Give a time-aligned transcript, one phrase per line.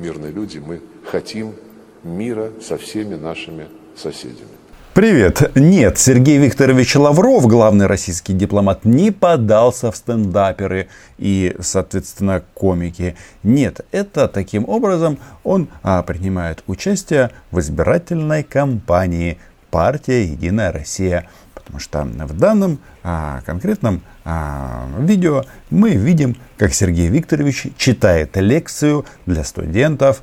[0.00, 1.52] Мирные люди, мы хотим
[2.02, 4.48] мира со всеми нашими соседями.
[4.94, 5.54] Привет!
[5.54, 13.14] Нет, Сергей Викторович Лавров, главный российский дипломат, не подался в стендаперы и, соответственно, комики.
[13.42, 19.36] Нет, это таким образом он а, принимает участие в избирательной кампании
[19.70, 21.28] партия «Единая Россия».
[21.70, 29.04] Потому что в данном а, конкретном а, видео мы видим, как Сергей Викторович читает лекцию
[29.26, 30.22] для студентов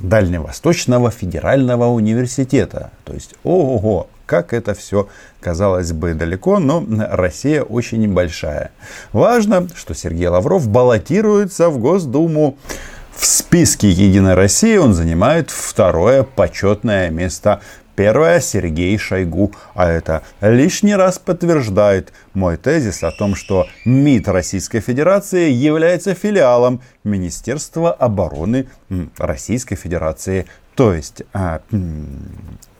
[0.00, 2.90] Дальневосточного федерального университета.
[3.04, 5.08] То есть, ого, как это все
[5.40, 8.72] казалось бы далеко, но Россия очень большая.
[9.12, 12.58] Важно, что Сергей Лавров баллотируется в Госдуму.
[13.16, 17.62] В списке Единой России он занимает второе почетное место.
[17.96, 19.52] Первое– Сергей Шойгу.
[19.74, 26.82] А это лишний раз подтверждает мой тезис о том, что МИД Российской Федерации является филиалом
[27.04, 28.68] Министерства обороны
[29.16, 30.44] Российской Федерации.
[30.74, 31.62] То есть а,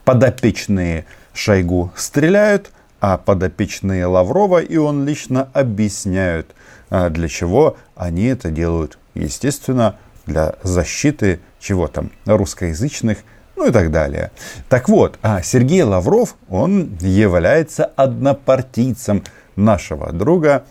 [0.05, 6.55] подопечные Шойгу стреляют, а подопечные Лаврова и он лично объясняют,
[6.91, 8.99] а, для чего они это делают.
[9.15, 13.19] Естественно, для защиты чего там, русскоязычных
[13.57, 14.31] ну и так далее.
[14.69, 19.25] Так вот, а Сергей Лавров, он является однопартийцем
[19.57, 20.65] нашего друга,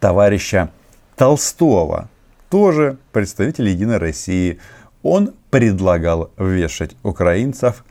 [0.00, 0.70] товарища
[1.16, 2.08] Толстого,
[2.48, 4.58] тоже представитель Единой России.
[5.02, 7.84] Он предлагал вешать украинцев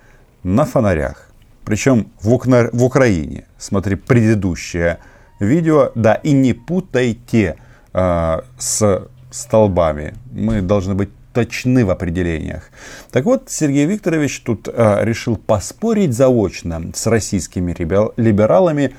[0.43, 1.29] на фонарях.
[1.63, 2.69] Причем в, Укра...
[2.73, 3.45] в Украине.
[3.57, 4.97] Смотри предыдущее
[5.39, 5.91] видео.
[5.95, 7.57] Да, и не путайте
[7.93, 10.15] э, с столбами.
[10.31, 12.69] Мы должны быть точны в определениях.
[13.11, 17.75] Так вот, Сергей Викторович тут э, решил поспорить заочно с российскими
[18.17, 18.95] либералами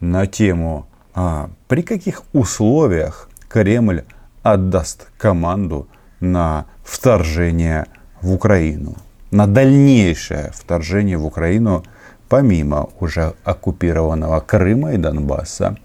[0.00, 4.04] на тему, а, при каких условиях Кремль
[4.42, 5.88] отдаст команду
[6.20, 7.86] на вторжение
[8.22, 8.96] в Украину,
[9.30, 11.84] на дальнейшее вторжение в Украину
[12.28, 15.76] помимо уже оккупированного Крыма и Донбасса.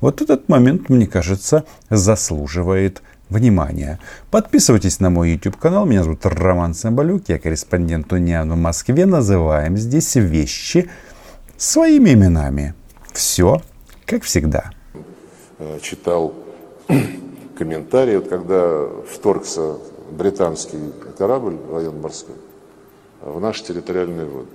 [0.00, 3.98] Вот этот момент, мне кажется, заслуживает внимания.
[4.30, 5.86] Подписывайтесь на мой YouTube канал.
[5.86, 7.28] Меня зовут Роман Цымбалюк.
[7.28, 9.06] Я корреспондент Униан в Москве.
[9.06, 10.90] Называем здесь вещи
[11.56, 12.74] своими именами.
[13.12, 13.60] Все
[14.06, 14.70] как всегда.
[15.58, 16.34] Э, читал
[17.58, 19.76] комментарии, вот когда вторгся
[20.10, 22.34] британский корабль военно-морской
[23.20, 24.48] в наши территориальные воды.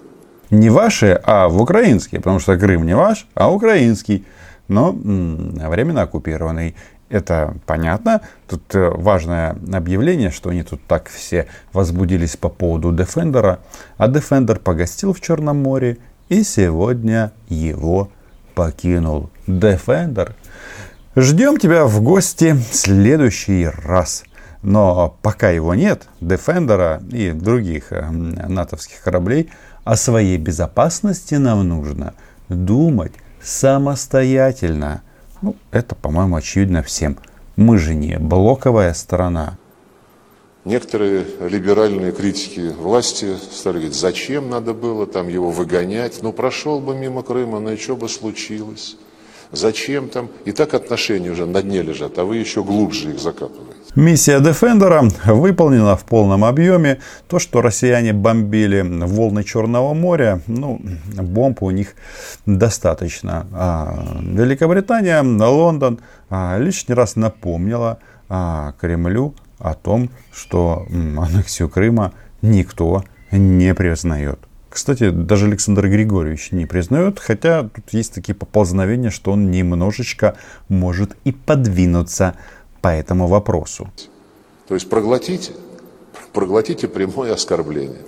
[0.51, 4.25] Не ваши, а в украинские, потому что Крым не ваш, а украинский,
[4.67, 6.75] но временно оккупированный.
[7.09, 8.21] Это понятно.
[8.47, 13.59] Тут э, важное объявление, что они тут так все возбудились по поводу Defender.
[13.97, 15.97] А Defender погостил в Черном море
[16.29, 18.09] и сегодня его
[18.53, 19.31] покинул.
[19.47, 20.33] Defender.
[21.15, 24.23] Ждем тебя в гости в следующий раз.
[24.61, 29.49] Но пока его нет, Defender и других э, натовских кораблей,
[29.83, 32.13] о своей безопасности нам нужно
[32.49, 35.01] думать самостоятельно–
[35.41, 37.17] ну, это, по-моему, очевидно всем.
[37.55, 39.57] Мы же не блоковая страна.
[40.65, 46.95] Некоторые либеральные критики власти стали говорить, зачем надо было там его выгонять, ну прошел бы
[46.95, 48.97] мимо Крыма, ну и что бы случилось,
[49.51, 53.79] зачем там, и так отношения уже на дне лежат, а вы еще глубже их закапываете.
[53.95, 56.99] Миссия Defender выполнена в полном объеме.
[57.27, 60.79] То, что россияне бомбили волны Черного моря, ну,
[61.15, 61.95] бомб у них
[62.45, 63.47] достаточно.
[63.51, 65.99] А Великобритания, Лондон
[66.29, 67.97] а, лишний раз напомнила
[68.29, 70.85] а, Кремлю о том, что
[71.17, 74.39] аннексию Крыма никто не признает.
[74.69, 80.37] Кстати, даже Александр Григорьевич не признает, хотя тут есть такие поползновения, что он немножечко
[80.67, 82.35] может и подвинуться
[82.81, 83.89] по этому вопросу.
[84.67, 85.53] То есть проглотите,
[86.33, 88.01] проглотите прямое оскорбление.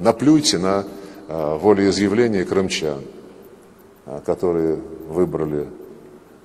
[0.00, 0.84] Наплюйте на
[1.28, 3.02] э, волеизъявление крымчан,
[4.06, 4.76] э, которые
[5.08, 5.68] выбрали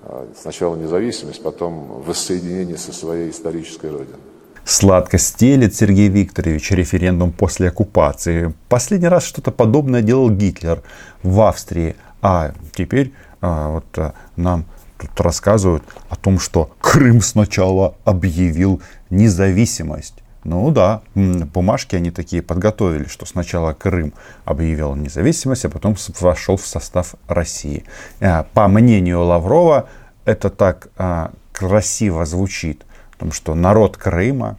[0.04, 4.20] э, сначала независимость, потом воссоединение со своей исторической родиной.
[4.66, 8.54] Сладко стелит Сергей Викторович референдум после оккупации.
[8.70, 10.82] Последний раз что-то подобное делал Гитлер
[11.22, 11.96] в Австрии.
[12.22, 14.66] А теперь а, вот а, нам
[14.98, 20.16] тут рассказывают о том, что Крым сначала объявил независимость.
[20.46, 24.14] Ну да, бумажки они такие подготовили, что сначала Крым
[24.46, 27.84] объявил независимость, а потом вошел в состав России.
[28.20, 29.90] Э, по мнению Лаврова,
[30.26, 32.86] это так а, красиво звучит,
[33.24, 34.58] потому что народ Крыма,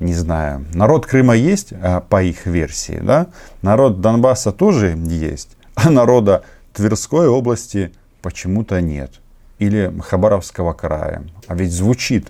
[0.00, 3.26] не знаю, народ Крыма есть а, по их версии, да,
[3.60, 9.20] народ Донбасса тоже есть, а народа Тверской области почему-то нет
[9.58, 11.22] или Хабаровского края.
[11.48, 12.28] А ведь звучит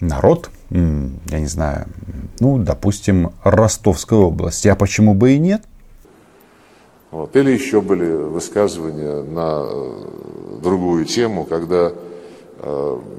[0.00, 1.86] народ, я не знаю,
[2.40, 4.66] ну, допустим, Ростовской области.
[4.66, 5.62] А почему бы и нет?
[7.12, 7.36] Вот.
[7.36, 11.92] Или еще были высказывания на э, другую тему, когда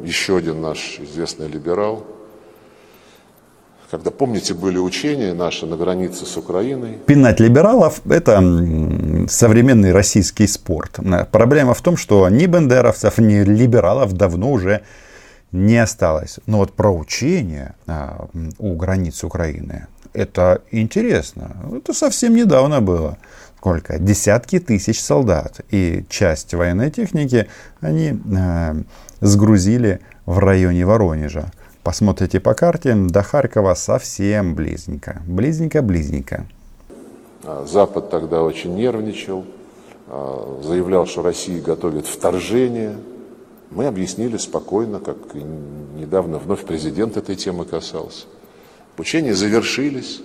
[0.03, 2.05] еще один наш известный либерал,
[3.91, 6.97] когда, помните, были учения наши на границе с Украиной.
[7.05, 8.39] Пинать либералов– это
[9.27, 10.99] современный российский спорт.
[11.31, 14.81] Проблема в том, что ни бендеровцев, ни либералов давно уже
[15.51, 16.39] не осталось.
[16.45, 18.27] Но вот про учения а,
[18.59, 21.55] у границ Украины– это интересно.
[21.75, 23.17] Это совсем недавно было.
[23.59, 23.99] Сколько?
[23.99, 25.59] Десятки тысяч солдат.
[25.69, 27.47] И часть военной техники
[27.81, 28.83] они э,
[29.19, 31.51] сгрузили в районе Воронежа.
[31.83, 35.21] Посмотрите по карте, до Харькова совсем близненько.
[35.27, 36.45] Близненько-близненько.
[37.43, 39.43] А, Запад тогда очень нервничал,
[40.07, 42.95] а, заявлял, что Россия готовит вторжение.
[43.71, 48.25] Мы объяснили спокойно, как недавно вновь президент этой темы касался.
[48.97, 50.21] Учения завершились,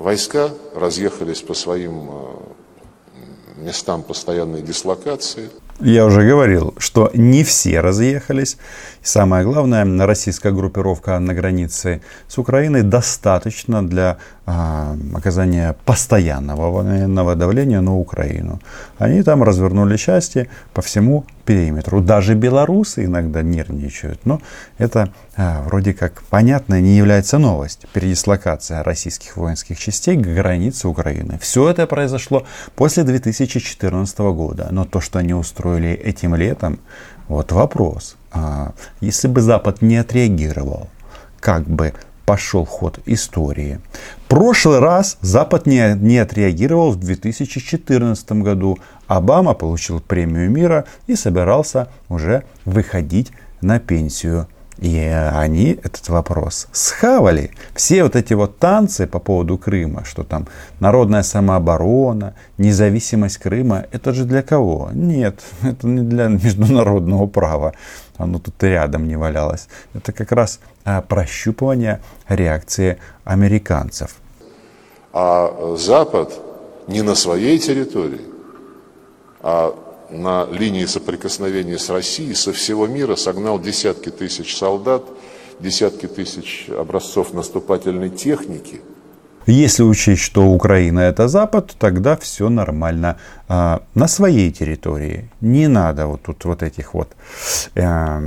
[0.00, 2.42] войска разъехались по своим а,
[3.56, 5.50] местам постоянной дислокации.
[5.80, 8.58] Я уже говорил, что не все разъехались.
[9.02, 14.18] Самое главное, российская группировка на границе с Украиной достаточно для
[15.14, 18.60] оказания постоянного военного давления на Украину.
[18.98, 22.00] Они там развернули части по всему периметру.
[22.00, 24.24] Даже белорусы иногда нервничают.
[24.24, 24.40] Но
[24.78, 27.86] это а, вроде как понятно, не является новость.
[27.92, 31.38] Передислокация российских воинских частей к границе Украины.
[31.40, 32.44] Все это произошло
[32.76, 34.68] после 2014 года.
[34.70, 36.78] Но то, что они устроили этим летом,
[37.28, 38.16] вот вопрос.
[38.32, 40.88] А, если бы Запад не отреагировал,
[41.40, 41.94] как бы
[42.30, 43.80] пошел ход истории.
[44.28, 48.78] Прошлый раз Запад не, не отреагировал в 2014 году.
[49.08, 53.32] Обама получил премию мира и собирался уже выходить
[53.62, 54.46] на пенсию.
[54.78, 57.50] И они этот вопрос схавали.
[57.74, 60.46] Все вот эти вот танцы по поводу Крыма, что там
[60.78, 64.90] народная самооборона, независимость Крыма, это же для кого?
[64.92, 67.74] Нет, это не для международного права.
[68.20, 69.68] Оно тут рядом не валялось.
[69.94, 74.16] Это как раз а, прощупывание реакции американцев.
[75.12, 76.32] А Запад
[76.86, 78.20] не на своей территории,
[79.40, 79.74] а
[80.10, 85.02] на линии соприкосновения с Россией со всего мира согнал десятки тысяч солдат,
[85.60, 88.80] десятки тысяч образцов наступательной техники.
[89.46, 93.16] Если учесть, что Украина это Запад, тогда все нормально.
[93.48, 97.08] А, на своей территории не надо вот тут вот этих вот
[97.74, 98.20] э,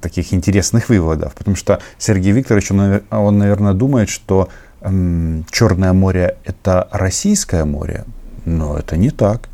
[0.00, 4.48] таких интересных выводов, потому что Сергей Викторович, он, он наверное, думает, что
[4.80, 8.04] э, Черное море это российское море,
[8.44, 9.48] но это не так.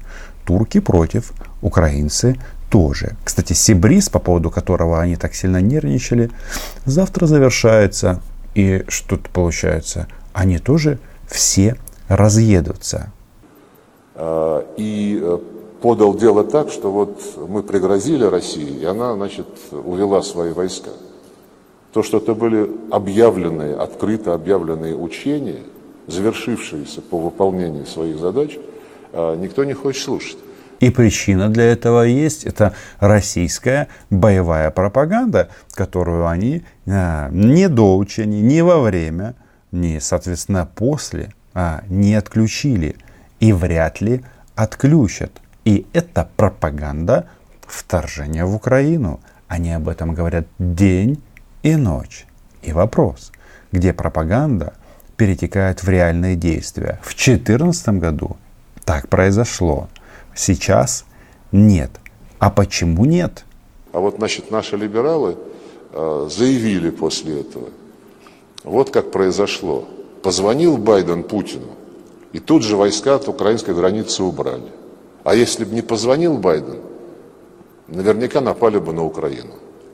[0.45, 1.33] Турки против,
[1.63, 2.37] украинцы
[2.69, 3.17] тоже.
[3.25, 6.31] Кстати, Сибриз, по поводу которого они так сильно нервничали,
[6.85, 8.21] завтра завершается.
[8.55, 11.77] И что-то получается, они тоже все
[12.09, 13.11] разъедутся.
[14.15, 15.39] А, и э,
[15.81, 20.91] подал дело так, что вот мы пригрозили России, и она, значит, увела свои войска.
[21.93, 25.63] То, что это были объявленные, открыто объявленные учения,
[26.09, 28.59] завершившиеся по выполнению своих задач,
[29.13, 30.39] а, никто не хочет слушать.
[30.81, 32.45] И причина для этого есть.
[32.45, 39.35] Это российская боевая пропаганда, которую они а, не до учений, не во время,
[39.75, 42.97] не, соответственно, после а, не отключили.
[43.41, 45.33] И вряд ли отключат.
[45.65, 47.29] И это пропаганда
[47.61, 49.21] вторжения в Украину.
[49.49, 51.23] Они об этом говорят день
[51.63, 52.27] и ночь.
[52.63, 53.33] И вопрос,
[53.73, 54.75] где пропаганда
[55.17, 56.99] перетекает в реальные действия.
[57.03, 58.37] В 2014 году
[58.85, 59.89] так произошло.
[60.35, 61.05] Сейчас
[61.53, 61.91] нет.
[62.39, 63.45] А почему нет?
[63.93, 65.37] А вот, значит, наши либералы
[65.93, 67.69] э, заявили после этого.
[68.65, 69.85] Вот как произошло.
[70.23, 71.69] Позвонил Байден Путину,
[72.33, 74.73] и тут же войска от украинской границы убрали.
[75.23, 76.79] А если бы не позвонил Байден,
[77.89, 79.53] наверняка напали бы на Украину.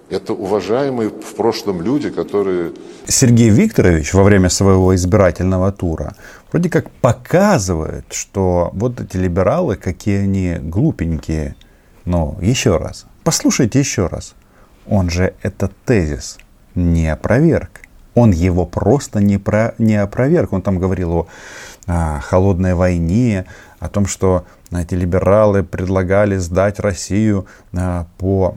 [0.09, 2.73] Это уважаемые в прошлом люди, которые...
[3.07, 6.17] Сергей Викторович во время своего избирательного тура
[6.51, 11.55] вроде как показывает, что вот эти либералы, какие они глупенькие.
[12.05, 14.35] Но еще раз, послушайте еще раз.
[14.89, 16.39] Он же этот тезис
[16.75, 17.80] не опроверг.
[18.15, 20.53] Он его просто не, про, не опроверг.
[20.53, 21.27] Он там говорил о,
[21.87, 23.47] о холодной войне,
[23.79, 28.55] о том, что эти либералы предлагали сдать Россию а, по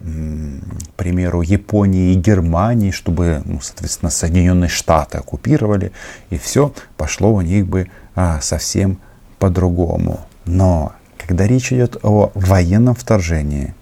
[0.95, 5.91] примеру Японии и Германии, чтобы, ну, соответственно, Соединенные Штаты оккупировали,
[6.29, 8.99] и все пошло у них бы а, совсем
[9.39, 10.21] по-другому.
[10.45, 13.73] Но когда речь идет о военном вторжении,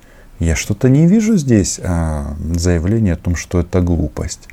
[0.42, 4.48] Я что-то не вижу здесь а, заявления о том, что это глупость.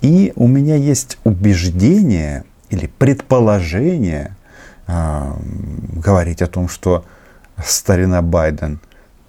[0.00, 4.36] И у меня есть убеждение или предположение
[4.86, 5.36] а,
[5.96, 7.04] говорить о том, что
[7.60, 8.78] старина Байден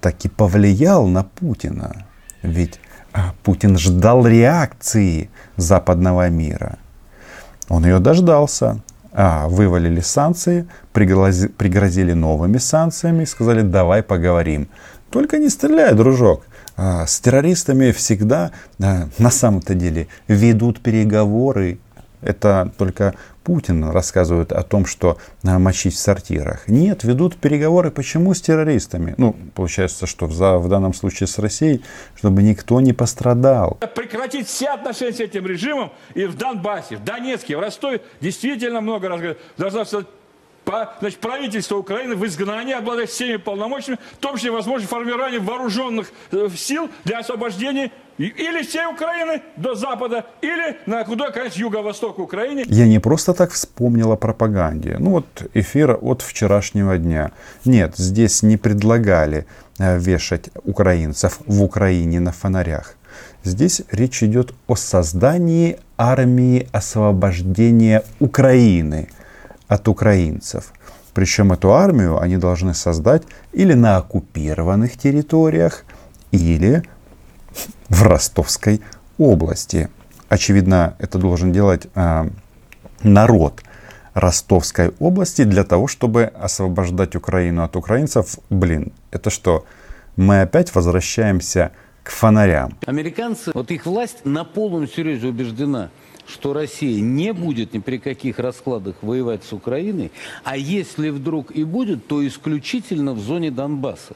[0.02, 2.06] таки повлиял на Путина.
[2.44, 2.80] Ведь
[3.12, 6.78] а, Путин ждал реакции западного мира.
[7.70, 8.84] Он ее дождался.
[9.16, 14.68] А, вывалили санкции, пригрозили, пригрозили новыми санкциями, сказали, давай поговорим.
[15.14, 16.44] Только не стреляй, дружок.
[16.76, 18.52] А, с террористами всегда
[18.82, 21.78] а, на самом-то деле ведут переговоры.
[22.24, 26.68] Это только Путин рассказывает о том, что а, мочить в сортирах.
[26.68, 27.92] Нет, ведут переговоры.
[27.92, 29.14] Почему с террористами?
[29.20, 31.84] Ну, получается, что в, в данном случае с Россией,
[32.16, 33.78] чтобы никто не пострадал.
[33.94, 39.10] Прекратить все отношения с этим режимом и в Донбассе, в Донецке, в Ростове действительно много
[39.10, 39.22] раз.
[39.60, 39.86] Должна
[40.66, 46.12] по, значит, правительство Украины в изгнании, обладает всеми полномочиями, в том числе возможно формирование вооруженных
[46.32, 52.64] э, сил для освобождения или всей Украины до Запада, или на худой конец юго-востока Украины.
[52.68, 54.98] Я не просто так вспомнил о пропаганде.
[55.00, 57.32] Ну вот эфир от вчерашнего дня.
[57.66, 59.46] Нет, здесь не предлагали
[59.80, 62.96] э, вешать украинцев в Украине на фонарях.
[63.44, 69.10] Здесь речь идет о создании армии освобождения Украины–
[69.68, 70.74] от украинцев.
[71.14, 75.86] Причем эту армию они должны создать или на оккупированных территориях,
[76.32, 76.84] или
[77.90, 78.82] в Ростовской
[79.18, 79.90] области.
[80.28, 82.30] Очевидно, это должен делать э,
[83.04, 83.62] народ
[84.16, 88.40] Ростовской области для того, чтобы освобождать Украину от украинцев.
[88.50, 89.66] Блин, это что?
[90.16, 91.72] Мы опять возвращаемся
[92.04, 92.78] к фонарям.
[92.88, 95.90] Американцы, вот их власть на полном серьезе убеждена–
[96.28, 100.12] что Россия не будет ни при каких раскладах воевать с Украиной,
[100.44, 104.16] а если вдруг и будет, то исключительно в зоне Донбасса.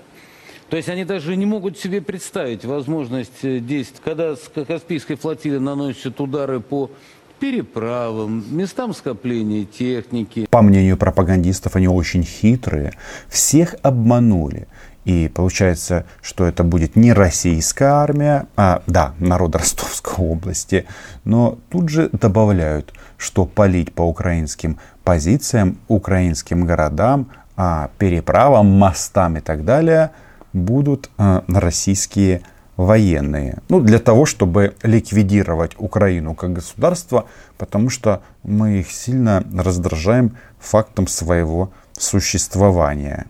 [0.70, 5.60] То есть они даже не могут себе представить возможность э, действовать, когда с Каспийской флотилии
[5.60, 6.92] наносят удары по
[7.40, 10.48] переправам, местам скопления техники.
[10.50, 12.94] По мнению пропагандистов, они очень хитрые.
[13.30, 14.68] Всех обманули.
[15.06, 20.86] И получается, что это будет не российская армия, а, да, народ Ростовской области.
[21.24, 29.40] Но тут же добавляют, что палить по украинским позициям, украинским городам, а, переправам, мостам и
[29.40, 30.12] так далее
[30.52, 32.42] будут а, российские
[32.78, 33.58] военные.
[33.70, 37.26] Ну, для того, чтобы ликвидировать Украину как государство,
[37.58, 43.28] потому что мы их сильно раздражаем фактом своего существования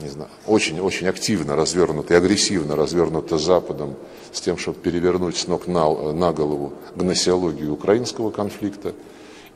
[0.00, 3.96] не знаю, очень-очень активно развернуто и агрессивно развернуто Западом
[4.32, 8.94] с тем, чтобы перевернуть с ног на, на голову гносеологию украинского конфликта.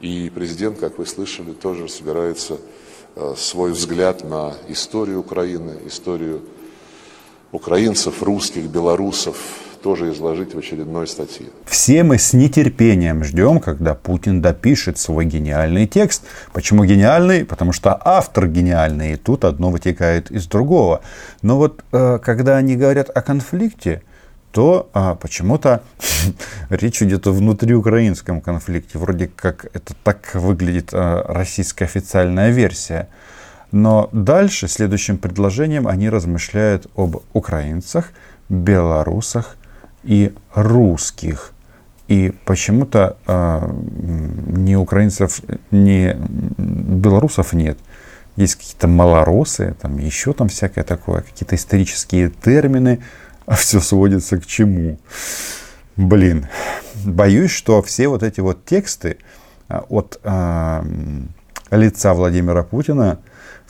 [0.00, 2.58] И президент, как вы слышали, тоже собирается
[3.16, 6.42] э, свой взгляд на историю Украины, историю
[7.54, 9.36] украинцев, русских, белорусов,
[9.82, 11.46] тоже изложить в очередной статье.
[11.66, 16.22] Все мы с нетерпением ждем, когда Путин допишет свой гениальный текст.
[16.52, 17.44] Почему гениальный?
[17.44, 21.02] Потому что автор гениальный, и тут одно вытекает из другого.
[21.42, 24.02] Но вот э, когда они говорят о конфликте,
[24.50, 25.82] то а, почему-то
[26.70, 28.98] речь идет о внутриукраинском конфликте.
[28.98, 33.08] Вроде как это так выглядит а, российская официальная версия.
[33.74, 38.12] Но дальше, следующим предложением, они размышляют об украинцах,
[38.48, 39.56] белорусах
[40.04, 41.50] и русских.
[42.06, 43.68] И почему-то э,
[44.56, 45.40] ни украинцев,
[45.72, 46.16] ни
[46.56, 47.76] белорусов нет.
[48.36, 53.00] Есть какие-то малоросы, там еще там всякое такое, какие-то исторические термины.
[53.46, 54.98] А все сводится к чему?
[55.96, 56.46] Блин,
[57.04, 59.18] боюсь, что все вот эти вот тексты
[59.68, 60.82] а, от э,
[61.72, 63.18] лица Владимира Путина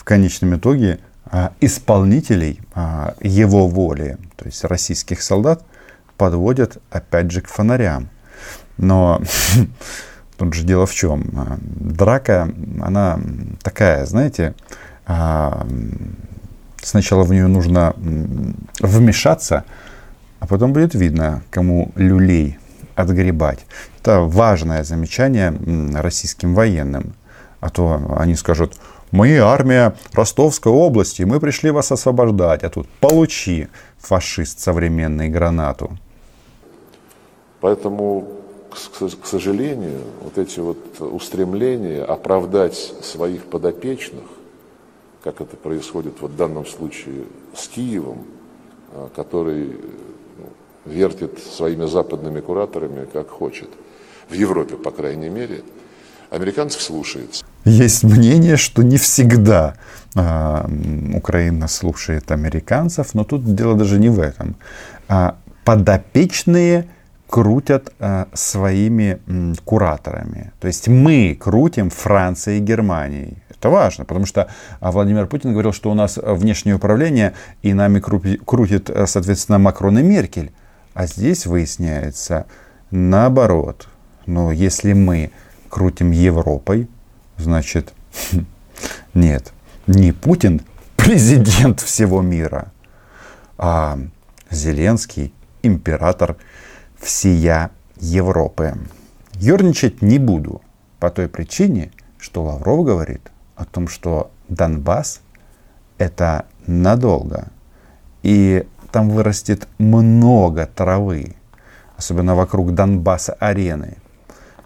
[0.05, 0.99] в конечном итоге
[1.33, 5.65] э, исполнителей э, его воли, то есть российских солдат,
[6.19, 8.11] подводят опять же к фонарям.
[8.77, 9.23] Но
[10.37, 11.59] тут же дело в чем.
[11.59, 13.19] Драка, она
[13.63, 14.55] такая, знаете,
[15.07, 15.67] а,
[16.83, 19.65] сначала в нее нужно вмешаться,
[20.39, 22.59] а потом будет видно, кому люлей
[22.95, 23.61] отгребать.
[24.03, 25.55] Это важное замечание
[25.95, 27.15] российским военным.
[27.61, 28.77] А то они скажут,
[29.11, 33.69] мы армия Ростовской области, мы пришли вас освобождать, а тут получи,
[33.99, 35.91] фашист современный, гранату.
[37.61, 38.29] Поэтому,
[38.71, 44.25] к сожалению, вот эти вот устремления оправдать своих подопечных,
[45.23, 47.25] как это происходит вот в данном случае
[47.57, 48.25] с Киевом,
[48.93, 49.81] а, который
[50.39, 50.47] ну,
[50.85, 53.71] вертит своими западными кураторами как хочет,
[54.29, 55.63] в Европе, по крайней мере,
[56.31, 57.45] Американцев слушается.
[57.65, 59.75] Есть мнение, что не всегда
[60.15, 60.69] э,
[61.15, 64.57] Украина слушает американцев, но тут дело даже не в этом.
[65.09, 66.87] А подопечные
[67.29, 70.53] крутят э, своими э, кураторами.
[70.61, 73.39] То есть мы крутим Францией и Германией.
[73.49, 74.49] Это важно, потому что
[74.81, 80.03] а, Владимир Путин говорил, что у нас внешнее управление и нами крутит, соответственно, Макрон и
[80.03, 80.53] Меркель.
[80.93, 82.45] А здесь выясняется
[82.91, 83.89] наоборот.
[84.27, 85.31] Но если мы
[85.75, 86.89] крутим Европой,
[87.37, 87.93] значит,
[89.15, 89.53] нет,
[89.89, 90.61] не Путин
[90.97, 92.71] президент всего мира,
[93.59, 93.99] а
[94.53, 96.37] Зеленский император
[96.97, 98.75] всея Европы.
[99.33, 100.63] Ерничать не буду
[101.01, 105.23] по той причине, что Лавров говорит о том, что Донбасс
[105.99, 107.49] это надолго.
[108.23, 111.35] И там вырастет много травы,
[111.97, 113.99] особенно вокруг Донбасса-арены.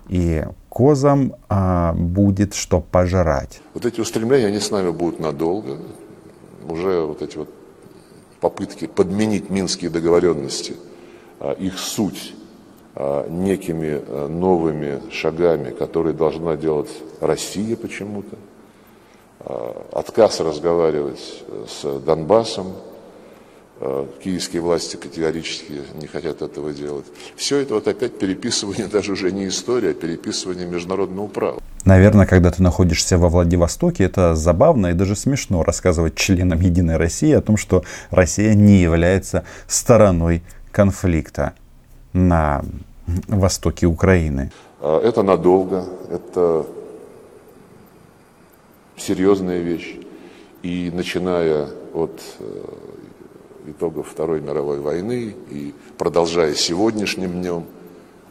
[0.08, 0.44] И
[0.78, 3.60] козам а, будет что пожрать.
[3.74, 5.76] Вот эти устремления, они с нами будут надолго.
[6.68, 7.48] Уже вот эти вот
[8.40, 10.76] попытки подменить минские договоренности,
[11.40, 12.32] а, их суть
[12.94, 18.36] а, некими а, новыми шагами, которые должна делать Россия почему-то,
[19.92, 22.74] отказ разговаривать с Донбассом,
[24.22, 27.06] киевские власти категорически не хотят этого делать.
[27.36, 31.60] Все это вот опять переписывание, даже уже не история, а переписывание международного права.
[31.84, 37.32] Наверное, когда ты находишься во Владивостоке, это забавно и даже смешно рассказывать членам Единой России
[37.32, 40.42] о том, что Россия не является стороной
[40.72, 41.54] конфликта
[42.12, 42.64] на
[43.28, 44.50] востоке Украины.
[44.80, 46.66] А, это надолго, это
[48.96, 49.96] серьезная вещь.
[50.62, 52.64] И начиная от э,
[53.66, 57.64] итогов Второй мировой войны и продолжая сегодняшним днем,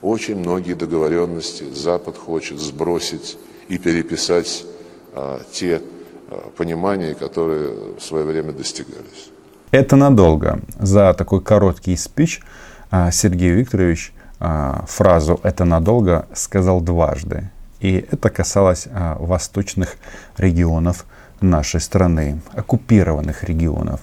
[0.01, 4.65] очень многие договоренности Запад хочет сбросить и переписать
[5.13, 5.81] а, те
[6.29, 9.31] а, понимания, которые в свое время достигались.
[9.71, 10.59] Это надолго.
[10.79, 12.41] За такой короткий спич
[12.89, 17.49] а, Сергей Викторович а, фразу «это надолго» сказал дважды.
[17.79, 19.97] И это касалось а, восточных
[20.37, 21.05] регионов
[21.41, 24.01] нашей страны, оккупированных регионов.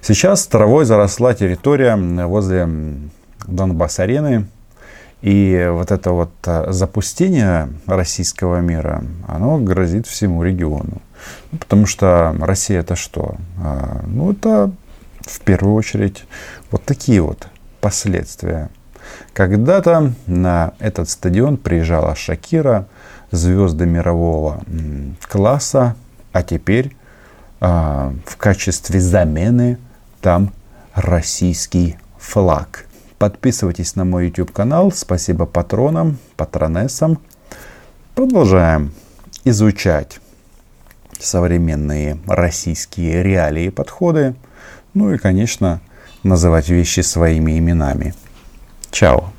[0.00, 2.68] Сейчас травой заросла территория возле
[3.46, 4.46] Донбасс-арены,
[5.22, 6.30] и вот это вот
[6.68, 11.00] запустение российского мира, оно грозит всему региону.
[11.50, 13.36] Ну, потому что Россия это что?
[14.06, 14.70] Ну, это
[15.20, 16.24] в первую очередь
[16.70, 17.48] вот такие вот
[17.80, 18.68] последствия.
[19.32, 22.86] Когда-то на этот стадион приезжала Шакира,
[23.30, 24.62] звезды мирового
[25.28, 25.96] класса,
[26.32, 26.96] а теперь
[27.60, 29.78] э, в качестве замены
[30.20, 30.52] там
[30.94, 32.86] российский флаг.
[33.18, 34.92] Подписывайтесь на мой YouTube канал.
[34.92, 37.18] Спасибо патронам, патронессам.
[38.14, 38.92] Продолжаем
[39.44, 40.20] изучать
[41.18, 44.34] современные российские реалии и подходы.
[44.94, 45.80] Ну и, конечно,
[46.22, 48.14] называть вещи своими именами.
[48.90, 49.32] Чао.